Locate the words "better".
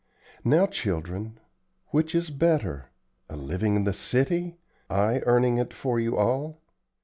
2.31-2.89